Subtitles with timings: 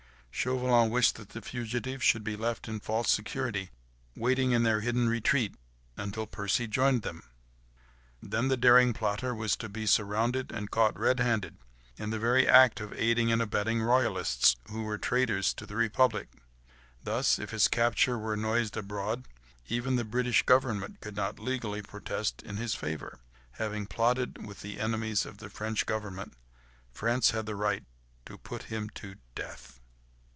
[0.33, 3.69] Chauvelin wished that the fugitives should be left in false security
[4.15, 5.53] waiting in their hidden retreat
[5.97, 7.21] until Percy joined them.
[8.23, 11.57] Then the daring plotter was to be surrounded and caught red handed,
[11.97, 16.29] in the very act of aiding and abetting royalists, who were traitors to the republic.
[17.03, 19.27] Thus, if his capture were noised abroad,
[19.67, 23.19] even the British Government could not legally protest in his favour;
[23.51, 26.33] having plotted with the enemies of the French Government,
[26.91, 27.83] France had the right
[28.25, 29.77] to put him to death.